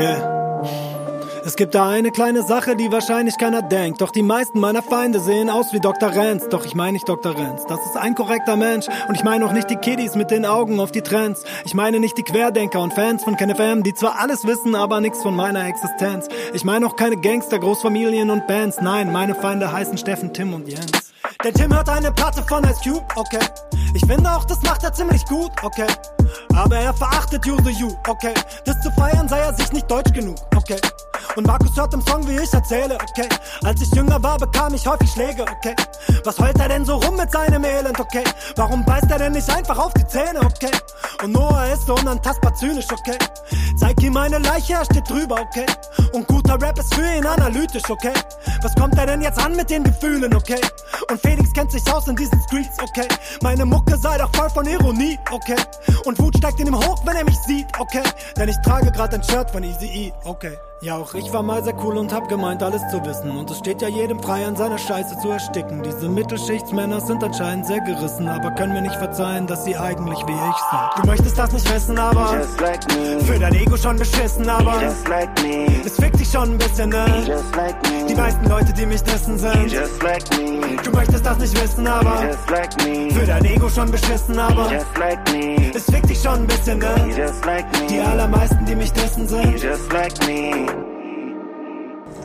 Mittelschicht-Männers. 0.00 0.40
gibt 1.60 1.74
da 1.74 1.90
eine 1.90 2.10
kleine 2.10 2.42
Sache, 2.42 2.74
die 2.74 2.90
wahrscheinlich 2.90 3.36
keiner 3.36 3.60
denkt. 3.60 4.00
Doch 4.00 4.12
die 4.12 4.22
meisten 4.22 4.60
meiner 4.60 4.82
Feinde 4.82 5.20
sehen 5.20 5.50
aus 5.50 5.74
wie 5.74 5.78
Dr. 5.78 6.08
Renz. 6.08 6.48
Doch 6.48 6.64
ich 6.64 6.74
meine 6.74 6.92
nicht 6.92 7.06
Dr. 7.06 7.36
Renz. 7.36 7.66
Das 7.68 7.78
ist 7.84 7.98
ein 7.98 8.14
korrekter 8.14 8.56
Mensch. 8.56 8.86
Und 9.08 9.14
ich 9.14 9.24
meine 9.24 9.44
auch 9.44 9.52
nicht 9.52 9.68
die 9.68 9.76
Kiddies 9.76 10.14
mit 10.14 10.30
den 10.30 10.46
Augen 10.46 10.80
auf 10.80 10.90
die 10.90 11.02
Trends. 11.02 11.44
Ich 11.66 11.74
meine 11.74 12.00
nicht 12.00 12.16
die 12.16 12.22
Querdenker 12.22 12.80
und 12.80 12.94
Fans 12.94 13.24
von 13.24 13.36
KenFM, 13.36 13.82
die 13.82 13.92
zwar 13.92 14.18
alles 14.18 14.46
wissen, 14.46 14.74
aber 14.74 15.02
nichts 15.02 15.20
von 15.20 15.36
meiner 15.36 15.66
Existenz. 15.66 16.28
Ich 16.54 16.64
meine 16.64 16.86
auch 16.86 16.96
keine 16.96 17.18
Gangster, 17.18 17.58
Großfamilien 17.58 18.30
und 18.30 18.46
Bands. 18.46 18.80
Nein, 18.80 19.12
meine 19.12 19.34
Feinde 19.34 19.70
heißen 19.70 19.98
Steffen, 19.98 20.32
Tim 20.32 20.54
und 20.54 20.66
Jens. 20.66 21.12
Der 21.44 21.52
Tim 21.52 21.74
hört 21.74 21.90
eine 21.90 22.10
Platte 22.10 22.42
von 22.42 22.64
Ice 22.64 22.80
Cube, 22.82 23.04
okay. 23.16 23.38
Ich 23.92 24.06
finde 24.06 24.30
auch, 24.30 24.44
das 24.44 24.62
macht 24.62 24.84
er 24.84 24.92
ziemlich 24.92 25.24
gut, 25.26 25.50
okay. 25.62 25.86
Aber 26.54 26.76
er 26.76 26.94
verachtet 26.94 27.46
Use 27.46 27.70
You, 27.70 27.96
okay. 28.08 28.34
Das 28.64 28.80
zu 28.80 28.90
feiern 28.92 29.28
sei 29.28 29.38
er 29.40 29.54
sich 29.54 29.72
nicht 29.72 29.90
deutsch 29.90 30.12
genug, 30.12 30.36
okay. 30.56 30.80
Und 31.36 31.46
Markus 31.46 31.76
hört 31.76 31.94
im 31.94 32.00
Song, 32.02 32.26
wie 32.28 32.36
ich 32.36 32.52
erzähle, 32.52 32.94
okay. 32.94 33.28
Als 33.64 33.80
ich 33.82 33.90
jünger 33.92 34.22
war, 34.22 34.38
bekam 34.38 34.74
ich 34.74 34.86
häufig 34.86 35.10
Schläge, 35.10 35.42
okay. 35.42 35.74
Was 36.24 36.38
heult 36.38 36.58
er 36.58 36.68
denn 36.68 36.84
so 36.84 36.96
rum 36.96 37.16
mit 37.16 37.30
seinem 37.32 37.64
Elend, 37.64 37.98
okay? 37.98 38.24
Warum 38.56 38.84
beißt 38.84 39.10
er 39.10 39.18
denn 39.18 39.32
nicht 39.32 39.48
einfach 39.50 39.78
auf 39.78 39.92
die 39.94 40.06
Zähne, 40.06 40.40
okay? 40.40 40.70
Und 41.22 41.32
Noah 41.32 41.66
ist 41.72 41.86
so 41.86 41.94
unantastbar 41.94 42.54
zynisch, 42.54 42.86
okay? 42.92 43.18
Zeig 43.78 44.02
ihm 44.02 44.12
meine 44.12 44.38
Leiche, 44.38 44.74
er 44.74 44.84
steht 44.84 45.08
drüber, 45.08 45.36
okay? 45.40 45.66
Und 46.12 46.26
guter 46.26 46.60
Rap 46.60 46.78
ist 46.78 46.94
für 46.94 47.06
ihn 47.06 47.24
analytisch, 47.24 47.88
okay? 47.88 48.12
Was 48.62 48.74
kommt 48.74 48.98
er 48.98 49.06
denn 49.06 49.22
jetzt 49.22 49.38
an 49.38 49.54
mit 49.54 49.70
den 49.70 49.84
Gefühlen, 49.84 50.34
okay? 50.34 50.60
Und 51.08 51.20
Felix 51.20 51.52
kennt 51.52 51.70
sich 51.70 51.82
aus 51.92 52.08
in 52.08 52.16
diesen 52.16 52.40
Streets, 52.42 52.78
okay? 52.82 53.06
Meine 53.42 53.64
Mucke 53.64 53.96
sei 53.96 54.18
doch 54.18 54.34
voll 54.34 54.50
von 54.50 54.66
Ironie, 54.66 55.18
okay? 55.30 55.56
Und 56.04 56.18
Wut 56.18 56.36
steigt 56.36 56.60
in 56.60 56.66
ihm 56.66 56.76
hoch, 56.76 57.00
wenn 57.04 57.16
er 57.16 57.24
mich 57.24 57.38
sieht, 57.46 57.66
okay? 57.78 58.02
Denn 58.36 58.48
ich 58.48 58.56
trage 58.64 58.90
grad 58.90 59.14
ein 59.14 59.22
Shirt 59.22 59.50
von 59.50 59.62
Easy 59.62 59.86
E, 59.86 60.12
okay? 60.24 60.56
Ja, 60.82 60.96
auch 60.96 61.12
ich 61.12 61.30
war 61.30 61.42
mal 61.42 61.62
sehr 61.62 61.74
cool 61.84 61.98
und 61.98 62.10
hab 62.10 62.30
gemeint, 62.30 62.62
alles 62.62 62.80
zu 62.90 63.04
wissen. 63.04 63.36
Und 63.36 63.50
es 63.50 63.58
steht 63.58 63.82
ja 63.82 63.88
jedem 63.88 64.18
frei, 64.18 64.46
an 64.46 64.56
seiner 64.56 64.78
Scheiße 64.78 65.18
zu 65.18 65.28
ersticken. 65.28 65.82
Diese 65.82 66.08
Mittelschichtsmänner 66.08 67.02
sind 67.02 67.22
anscheinend 67.22 67.66
sehr 67.66 67.80
gerissen, 67.80 68.26
aber 68.26 68.50
können 68.52 68.72
mir 68.72 68.80
nicht 68.80 68.94
verzeihen, 68.94 69.46
dass 69.46 69.66
sie 69.66 69.76
eigentlich 69.76 70.18
wie 70.26 70.32
ich 70.32 70.56
sind. 70.70 71.02
Du 71.02 71.06
möchtest 71.06 71.38
das 71.38 71.52
nicht 71.52 71.74
wissen, 71.74 71.98
aber 71.98 72.34
like 72.62 72.90
für 73.24 73.38
dein 73.38 73.54
Ego 73.56 73.76
schon 73.76 73.98
beschissen, 73.98 74.48
aber 74.48 74.80
like 75.10 75.28
es 75.84 75.96
fickt 75.96 76.18
dich 76.18 76.30
schon 76.30 76.52
ein 76.52 76.58
bisschen, 76.58 76.88
ne? 76.88 77.04
Like 77.54 77.76
die 78.08 78.14
meisten 78.14 78.48
Leute, 78.48 78.72
die 78.72 78.86
mich 78.86 79.02
dissen, 79.02 79.38
sind 79.38 79.76
Du 80.82 80.90
möchtest 80.92 81.26
das 81.26 81.38
nicht 81.38 81.62
wissen, 81.62 81.86
aber 81.86 82.22
für 83.10 83.26
dein 83.26 83.44
Ego 83.44 83.68
schon 83.68 83.90
beschissen, 83.90 84.38
aber 84.38 84.70
es 85.74 85.84
fickt 85.84 86.08
dich 86.08 86.22
schon 86.22 86.40
ein 86.40 86.46
bisschen, 86.46 86.78
ne? 86.78 86.94
Die 87.90 88.00
allermeisten, 88.00 88.64
die 88.64 88.76
mich 88.76 88.92
dissen, 88.94 89.28
sind 89.28 89.62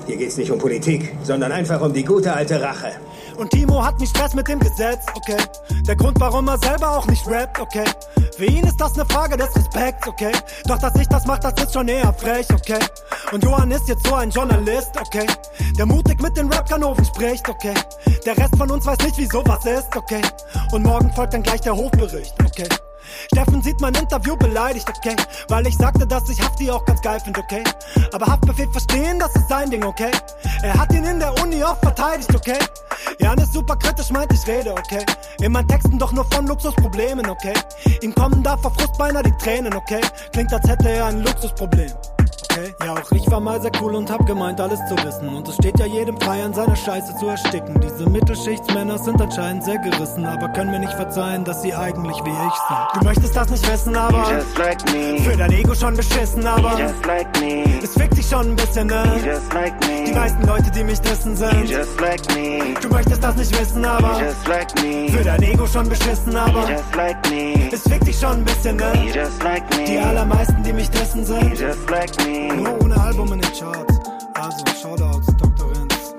hier 0.06 0.18
geht's 0.18 0.38
nicht 0.38 0.52
um 0.52 0.60
Politik, 0.60 1.16
sondern 1.24 1.52
einfach 1.52 1.82
um 1.82 1.94
die 1.94 2.04
gute 2.04 2.34
alte 2.34 2.62
Rache. 2.62 2.92
Und 3.38 3.50
Timo 3.52 3.84
hat 3.84 4.00
nicht 4.00 4.16
Stress 4.16 4.34
mit 4.34 4.48
dem 4.48 4.60
Gesetz, 4.60 5.06
okay? 5.16 5.38
Der 5.88 5.96
Grund, 5.96 6.20
warum 6.20 6.48
er 6.48 6.58
selber 6.58 6.98
auch 6.98 7.08
nicht 7.08 7.28
rappt, 7.28 7.60
okay? 7.60 7.86
Für 8.38 8.46
ihn 8.46 8.66
ist 8.66 8.80
das 8.80 8.94
eine 8.94 9.06
Frage 9.06 9.38
des 9.38 9.54
Respekts, 9.56 10.08
okay? 10.08 10.32
Doch 10.68 10.78
dass 10.78 10.96
ich 10.96 11.08
das 11.08 11.26
mach, 11.26 11.40
das 11.40 11.54
ist 11.64 11.74
schon 11.74 11.88
eher 11.88 12.14
frech, 12.14 12.48
okay? 12.54 12.80
Und 13.32 13.44
Johann 13.44 13.72
ist 13.72 13.88
jetzt 13.88 14.06
so 14.06 14.16
ein 14.16 14.30
Journalist, 14.30 14.92
okay? 15.00 15.26
Der 15.78 15.86
mutig 15.86 16.22
mit 16.22 16.38
den 16.38 16.52
Rap-Kanoven 16.52 17.04
spricht, 17.06 17.50
okay? 17.50 17.74
Der 18.26 18.38
Rest 18.38 18.56
von 18.58 18.70
uns 18.72 18.86
weiß 18.86 19.00
nicht, 19.00 19.18
wie 19.18 19.26
sowas 19.26 19.66
ist, 19.66 19.96
okay? 19.96 20.22
Und 20.72 20.84
morgen 20.84 21.12
folgt 21.14 21.34
dann 21.34 21.44
gleich 21.44 21.62
der 21.62 21.76
Hofbericht, 21.76 22.34
okay? 22.46 22.68
Steffen 23.32 23.62
sieht 23.62 23.82
mein 23.82 23.94
Interview 23.96 24.36
beleidigt, 24.36 24.88
okay? 24.90 25.16
Weil 25.50 25.68
ich 25.68 25.78
sagte, 25.78 26.06
dass 26.06 26.30
ich 26.30 26.42
Hafti 26.42 26.70
auch 26.70 26.86
ganz 26.86 27.02
geil 27.02 27.20
finde, 27.20 27.40
okay? 27.40 27.64
Aber 28.14 28.26
Haftbefehl 28.26 28.70
verstehen, 28.72 29.20
das 29.20 29.36
ist 29.36 29.50
sein 29.50 29.70
Ding, 29.70 29.84
okay? 29.84 30.12
Er 30.62 30.74
hat 30.74 30.94
ihn 30.94 31.04
in 31.04 31.20
der 31.20 31.34
Uni 31.42 31.64
auch 31.64 31.78
verteidigt, 31.80 32.34
okay? 32.36 32.60
Jan 33.20 33.38
ist 33.38 33.54
super 33.54 33.76
kritisch, 33.76 34.10
meint 34.10 34.32
ich 34.34 34.46
rede, 34.48 34.72
okay? 34.72 35.06
In 35.42 35.52
meinen 35.52 35.68
Texten 35.68 35.98
doch 35.98 36.12
nur 36.12 36.26
von 36.32 36.48
Luxusproblemen, 36.48 37.30
okay? 37.30 37.54
Ihm 38.02 38.14
kommen 38.14 38.44
da 38.44 38.58
vor 38.58 38.74
Frust 38.74 38.98
beinahe 38.98 39.24
die 39.24 39.36
Tränen, 39.38 39.74
okay? 39.76 40.02
Klingt, 40.32 40.54
als 40.54 40.68
hätte 40.68 40.90
er 40.90 41.06
ein 41.08 41.22
Luxusproblem 41.22 41.92
okay? 42.56 42.76
Ja, 42.84 42.94
auch 42.94 43.12
ich 43.12 43.30
war 43.32 43.40
mal 43.40 43.62
sehr 43.62 43.72
cool 43.82 43.96
und 43.96 44.10
hab 44.10 44.26
gemeint, 44.26 44.60
alles 44.60 44.80
zu 44.88 44.96
wissen. 45.06 45.30
Und 45.30 45.48
es 45.48 45.56
steht 45.56 45.80
ja 45.80 45.86
jedem 45.86 46.20
frei, 46.20 46.44
an 46.44 46.54
seiner 46.54 46.76
Scheiße 46.76 47.16
zu 47.18 47.28
ersticken. 47.28 47.80
Diese 47.82 48.10
Mittelschichtsmänner 48.10 48.98
sind 48.98 49.22
anscheinend 49.22 49.64
sehr 49.64 49.78
gerissen, 49.80 50.26
aber 50.26 50.50
können 50.50 50.72
mir 50.72 50.80
nicht 50.80 50.94
verzeihen, 50.94 51.44
dass 51.44 51.62
sie 51.62 51.74
eigentlich 51.74 52.18
wie 52.24 52.30
ich 52.30 52.36
sind. 52.68 53.02
Du 53.02 53.06
möchtest 53.06 53.36
das 53.36 53.50
nicht 53.50 53.72
wissen, 53.72 53.96
aber 53.96 54.42
like 54.58 54.82
für 54.90 55.38
dein 55.38 55.52
Ego 55.52 55.74
schon 55.74 55.96
beschissen, 55.96 56.46
aber 56.46 56.78
like 57.08 57.28
es 57.84 57.94
fickt 57.94 58.18
dich 58.18 58.28
schon 58.28 58.52
ein 58.52 58.56
bisschen, 58.56 58.88
ne? 58.88 59.04
Like 59.54 59.74
die 59.82 60.14
meisten 60.14 60.46
Leute, 60.48 60.72
die 60.72 60.84
mich 60.84 61.00
dissen, 61.02 61.36
sind 61.36 61.70
Du 62.82 62.90
möchtest 62.90 63.24
das 63.24 63.36
nicht 63.36 63.60
wissen, 63.60 63.86
aber 63.86 64.16
für 64.16 65.24
dein 65.24 65.42
Ego 65.44 65.68
schon 65.68 65.88
beschissen, 65.90 66.36
aber 66.36 66.68
es 67.72 67.82
fickt 67.82 68.08
dich 68.08 68.20
schon 68.20 68.32
ein 68.32 68.44
bisschen, 68.44 68.78
ne? 68.78 68.94
Die 69.88 70.00
allermeisten, 70.00 70.64
die 70.64 70.74
mich 70.74 70.90
dissen, 70.90 71.26
sind 71.26 71.56
nur 72.54 72.82
ohne 72.82 72.96
Album 73.00 73.34
in 73.34 73.42
den 73.42 73.52
Charts. 73.54 74.00
Also, 74.34 74.66
Shoutouts, 74.82 75.28
Dr. 75.38 75.72
Renz. 75.72 76.16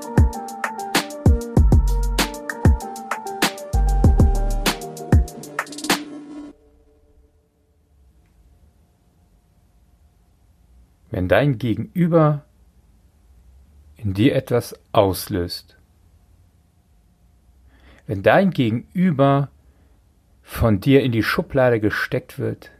Wenn 11.10 11.28
dein 11.28 11.58
Gegenüber 11.58 12.44
in 13.96 14.14
dir 14.14 14.34
etwas 14.34 14.78
auslöst, 14.92 15.76
wenn 18.06 18.22
dein 18.22 18.50
Gegenüber 18.50 19.48
von 20.42 20.80
dir 20.80 21.02
in 21.02 21.12
die 21.12 21.22
Schublade 21.22 21.80
gesteckt 21.80 22.38
wird, 22.38 22.70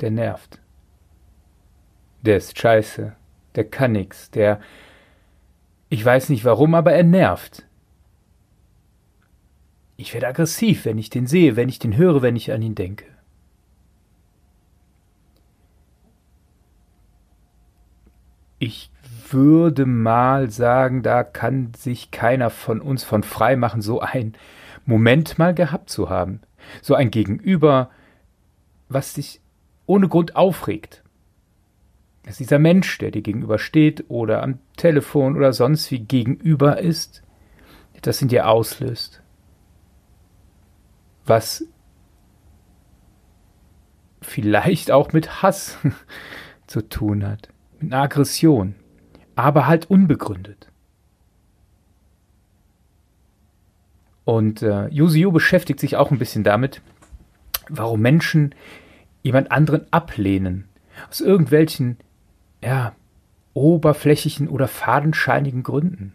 der 0.00 0.10
nervt 0.10 0.60
der 2.22 2.36
ist 2.36 2.58
scheiße, 2.58 3.14
der 3.54 3.64
kann 3.64 3.92
nix, 3.92 4.30
der 4.30 4.60
ich 5.92 6.04
weiß 6.04 6.28
nicht 6.28 6.44
warum, 6.44 6.74
aber 6.76 6.92
er 6.92 7.02
nervt. 7.02 7.66
Ich 9.96 10.14
werde 10.14 10.28
aggressiv, 10.28 10.84
wenn 10.84 10.98
ich 10.98 11.10
den 11.10 11.26
sehe, 11.26 11.56
wenn 11.56 11.68
ich 11.68 11.80
den 11.80 11.96
höre, 11.96 12.22
wenn 12.22 12.36
ich 12.36 12.52
an 12.52 12.62
ihn 12.62 12.76
denke. 12.76 13.04
Ich 18.60 18.90
würde 19.30 19.84
mal 19.84 20.50
sagen, 20.50 21.02
da 21.02 21.24
kann 21.24 21.74
sich 21.74 22.12
keiner 22.12 22.50
von 22.50 22.80
uns 22.80 23.02
von 23.02 23.24
frei 23.24 23.56
machen, 23.56 23.82
so 23.82 24.00
ein 24.00 24.34
Moment 24.86 25.38
mal 25.38 25.54
gehabt 25.54 25.90
zu 25.90 26.08
haben. 26.08 26.40
So 26.82 26.94
ein 26.94 27.10
Gegenüber, 27.10 27.90
was 28.88 29.14
dich 29.14 29.40
ohne 29.86 30.08
Grund 30.08 30.36
aufregt 30.36 31.02
dass 32.30 32.36
dieser 32.36 32.60
Mensch, 32.60 32.96
der 32.98 33.10
dir 33.10 33.22
gegenübersteht 33.22 34.04
oder 34.06 34.44
am 34.44 34.60
Telefon 34.76 35.36
oder 35.36 35.52
sonst 35.52 35.90
wie 35.90 35.98
gegenüber 35.98 36.78
ist, 36.78 37.24
etwas 37.92 38.22
in 38.22 38.28
dir 38.28 38.48
auslöst. 38.48 39.20
Was 41.26 41.64
vielleicht 44.22 44.92
auch 44.92 45.12
mit 45.12 45.42
Hass 45.42 45.76
zu 46.68 46.88
tun 46.88 47.26
hat, 47.26 47.48
mit 47.80 47.92
einer 47.92 48.04
Aggression, 48.04 48.76
aber 49.34 49.66
halt 49.66 49.90
unbegründet. 49.90 50.70
Und 54.24 54.62
äh, 54.62 54.86
Yusio 54.86 55.32
beschäftigt 55.32 55.80
sich 55.80 55.96
auch 55.96 56.12
ein 56.12 56.18
bisschen 56.20 56.44
damit, 56.44 56.80
warum 57.68 58.00
Menschen 58.00 58.54
jemand 59.24 59.50
anderen 59.50 59.92
ablehnen, 59.92 60.68
aus 61.08 61.20
irgendwelchen 61.20 61.98
ja, 62.62 62.94
oberflächlichen 63.54 64.48
oder 64.48 64.68
fadenscheinigen 64.68 65.62
Gründen. 65.62 66.14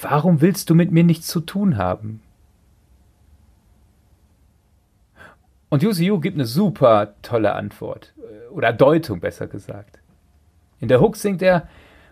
Warum 0.00 0.40
willst 0.40 0.70
du 0.70 0.74
mit 0.74 0.90
mir 0.92 1.04
nichts 1.04 1.26
zu 1.26 1.40
tun 1.40 1.76
haben? 1.76 2.20
Und 5.68 5.82
Yusiu 5.82 6.20
gibt 6.20 6.36
eine 6.36 6.46
super 6.46 7.14
tolle 7.22 7.54
Antwort. 7.54 8.14
oder 8.50 8.72
Deutung 8.72 9.20
besser 9.20 9.46
gesagt. 9.46 9.98
In 10.80 10.88
der 10.88 11.00
Hook 11.00 11.16
singt 11.16 11.42
er, 11.42 11.68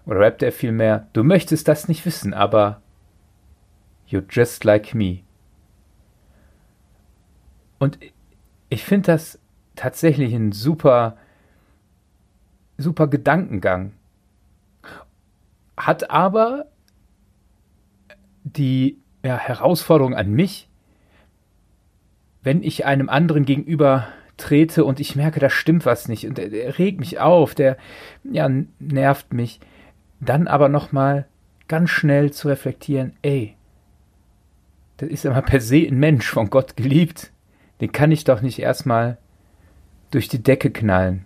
oder 0.07 0.21
rappt 0.21 0.43
er 0.43 0.53
vielmehr, 0.53 1.07
du 1.13 1.23
möchtest 1.23 1.69
das 1.69 1.89
nicht 1.89 2.05
wissen, 2.05 2.35
aber 2.35 2.83
you're 4.09 4.25
just 4.29 4.65
like 4.65 4.95
me. 4.95 5.21
Und 7.79 7.99
ich 8.69 8.85
finde 8.85 9.13
das 9.13 9.39
tatsächlich 9.77 10.35
ein 10.35 10.53
super, 10.53 11.17
super 12.79 13.09
Gedankengang. 13.09 13.93
Hat 15.77 16.11
aber 16.11 16.67
die 18.45 18.99
ja, 19.25 19.39
Herausforderung 19.39 20.15
an 20.15 20.33
mich, 20.33 20.69
wenn 22.43 22.63
ich 22.63 22.85
einem 22.85 23.09
anderen 23.09 23.45
gegenüber 23.45 24.09
trete 24.37 24.85
und 24.85 25.01
ich 25.01 25.17
merke, 25.17 25.41
da 25.41 25.49
stimmt 25.49 25.87
was 25.87 26.09
nicht 26.09 26.27
und 26.27 26.39
der, 26.39 26.79
regt 26.79 27.01
mich 27.01 27.19
auf, 27.19 27.55
der 27.55 27.77
ja, 28.25 28.49
nervt 28.79 29.33
mich, 29.33 29.61
dann 30.21 30.47
aber 30.47 30.69
nochmal 30.69 31.27
ganz 31.69 31.91
schnell 31.91 32.33
zu 32.33 32.49
reflektieren, 32.49 33.15
ey, 33.23 33.55
das 34.99 35.09
ist 35.09 35.25
immer 35.25 35.43
per 35.43 35.61
se 35.61 35.87
ein 35.89 35.99
Mensch 35.99 36.29
von 36.29 36.51
Gott 36.51 36.77
geliebt, 36.77 37.33
den 37.81 37.93
kann 37.93 38.13
ich 38.13 38.25
doch 38.25 38.43
nicht 38.43 38.59
erstmal 38.59 39.19
durch 40.11 40.29
die 40.29 40.43
Decke 40.43 40.71
knallen. 40.71 41.25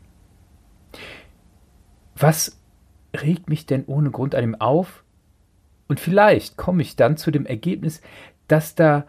Was 2.18 2.58
regt 3.14 3.48
mich 3.48 3.66
denn 3.66 3.84
ohne 3.86 4.10
Grund 4.10 4.34
an 4.34 4.44
ihm 4.44 4.54
auf? 4.56 5.04
Und 5.86 6.00
vielleicht 6.00 6.56
komme 6.56 6.82
ich 6.82 6.96
dann 6.96 7.16
zu 7.16 7.30
dem 7.30 7.46
Ergebnis, 7.46 8.00
dass 8.48 8.74
da 8.74 9.06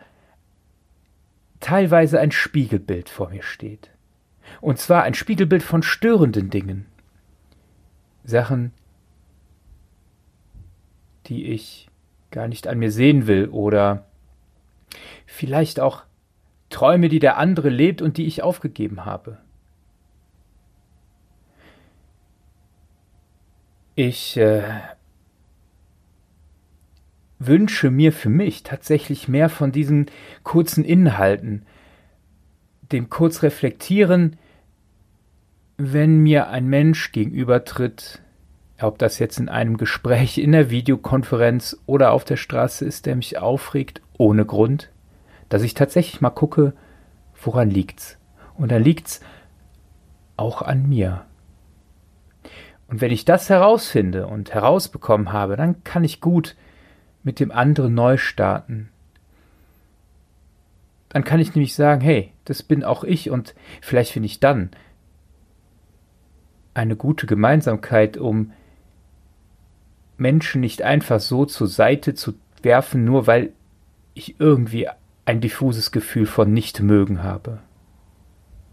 teilweise 1.59 2.19
ein 2.19 2.31
Spiegelbild 2.31 3.09
vor 3.09 3.29
mir 3.29 3.43
steht. 3.43 3.89
Und 4.61 4.79
zwar 4.79 5.03
ein 5.03 5.13
Spiegelbild 5.13 5.63
von 5.63 5.83
störenden 5.83 6.49
Dingen. 6.49 6.85
Sachen, 8.23 8.71
die 11.25 11.45
ich 11.45 11.89
gar 12.31 12.47
nicht 12.47 12.67
an 12.67 12.79
mir 12.79 12.91
sehen 12.91 13.27
will 13.27 13.47
oder 13.49 14.05
vielleicht 15.25 15.79
auch 15.79 16.03
Träume, 16.69 17.09
die 17.09 17.19
der 17.19 17.37
andere 17.37 17.69
lebt 17.69 18.01
und 18.01 18.17
die 18.17 18.27
ich 18.27 18.43
aufgegeben 18.43 19.05
habe. 19.05 19.39
Ich 24.01 24.37
äh, 24.37 24.63
wünsche 27.37 27.91
mir 27.91 28.13
für 28.13 28.29
mich 28.29 28.63
tatsächlich 28.63 29.27
mehr 29.27 29.49
von 29.49 29.73
diesen 29.73 30.05
kurzen 30.43 30.85
Inhalten, 30.85 31.65
dem 32.93 33.09
kurz 33.09 33.43
reflektieren, 33.43 34.37
wenn 35.75 36.19
mir 36.19 36.47
ein 36.47 36.67
Mensch 36.67 37.11
gegenübertritt, 37.11 38.21
ob 38.79 38.99
das 38.99 39.19
jetzt 39.19 39.37
in 39.37 39.49
einem 39.49 39.75
Gespräch, 39.75 40.37
in 40.37 40.53
der 40.53 40.69
Videokonferenz 40.69 41.77
oder 41.85 42.13
auf 42.13 42.23
der 42.23 42.37
Straße 42.37 42.85
ist, 42.85 43.05
der 43.05 43.17
mich 43.17 43.37
aufregt, 43.37 44.01
ohne 44.17 44.45
Grund, 44.45 44.91
dass 45.49 45.61
ich 45.61 45.73
tatsächlich 45.73 46.21
mal 46.21 46.29
gucke, 46.29 46.71
woran 47.43 47.69
liegt's? 47.69 48.17
Und 48.55 48.71
da 48.71 48.77
liegt's 48.77 49.19
auch 50.37 50.61
an 50.61 50.87
mir. 50.87 51.25
Und 52.89 53.01
wenn 53.01 53.11
ich 53.11 53.23
das 53.23 53.49
herausfinde 53.49 54.25
und 54.25 54.51
herausbekommen 54.51 55.31
habe, 55.31 55.55
dann 55.55 55.83
kann 55.83 56.03
ich 56.03 56.21
gut 56.21 56.55
mit 57.23 57.39
dem 57.39 57.51
anderen 57.51 57.93
neu 57.93 58.17
starten. 58.17 58.89
Dann 61.09 61.23
kann 61.23 61.39
ich 61.39 61.53
nämlich 61.53 61.75
sagen, 61.75 62.01
hey, 62.01 62.33
das 62.45 62.63
bin 62.63 62.83
auch 62.83 63.03
ich 63.03 63.29
und 63.29 63.53
vielleicht 63.81 64.11
finde 64.11 64.25
ich 64.25 64.39
dann 64.39 64.71
eine 66.73 66.95
gute 66.95 67.27
Gemeinsamkeit, 67.27 68.17
um 68.17 68.53
Menschen 70.17 70.61
nicht 70.61 70.81
einfach 70.81 71.19
so 71.19 71.45
zur 71.45 71.67
Seite 71.67 72.15
zu 72.15 72.33
werfen, 72.63 73.05
nur 73.05 73.27
weil 73.27 73.53
ich 74.15 74.39
irgendwie 74.39 74.87
ein 75.25 75.41
diffuses 75.41 75.91
Gefühl 75.91 76.25
von 76.25 76.51
Nichtmögen 76.53 77.21
habe. 77.21 77.59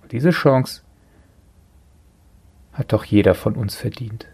Und 0.03 0.13
diese 0.13 0.31
Chance 0.31 0.83
hat 2.77 2.93
doch 2.93 3.05
jeder 3.05 3.35
von 3.35 3.57
uns 3.57 3.75
verdient. 3.75 4.29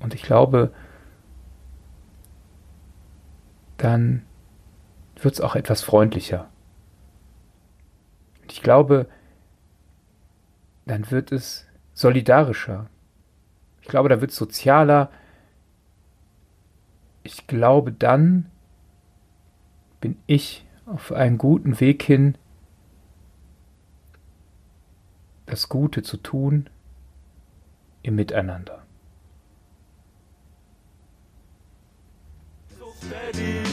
Und 0.00 0.14
ich 0.14 0.22
glaube, 0.22 0.72
dann 3.76 4.24
wird 5.16 5.34
es 5.34 5.40
auch 5.40 5.54
etwas 5.54 5.82
freundlicher. 5.82 6.48
Und 8.40 8.52
ich 8.52 8.62
glaube, 8.62 9.06
dann 10.86 11.10
wird 11.10 11.30
es 11.30 11.66
solidarischer. 11.92 12.88
Ich 13.82 13.88
glaube, 13.88 14.08
da 14.08 14.20
wird 14.20 14.30
es 14.30 14.36
sozialer. 14.36 15.10
Ich 17.22 17.46
glaube, 17.46 17.92
dann 17.92 18.50
bin 20.00 20.16
ich 20.26 20.66
auf 20.86 21.12
einem 21.12 21.38
guten 21.38 21.80
Weg 21.80 22.02
hin, 22.02 22.36
das 25.52 25.68
Gute 25.68 26.02
zu 26.02 26.16
tun 26.16 26.70
im 28.02 28.14
Miteinander. 28.14 28.82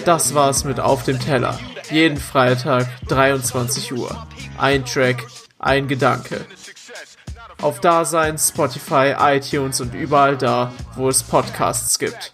Das 0.04 0.34
war's 0.34 0.66
mit 0.66 0.82
Auf 0.82 1.04
dem 1.04 1.20
Teller. 1.20 1.58
Jeden 1.90 2.18
Freitag 2.18 2.88
23 3.08 3.94
Uhr. 3.94 4.28
Ein 4.58 4.84
Track, 4.84 5.26
ein 5.58 5.88
Gedanke. 5.88 6.46
Auf 7.62 7.80
Dasein, 7.80 8.38
Spotify, 8.38 9.16
iTunes 9.18 9.80
und 9.80 9.94
überall 9.94 10.38
da, 10.38 10.74
wo 10.96 11.08
es 11.08 11.24
Podcasts 11.24 11.98
gibt. 11.98 12.34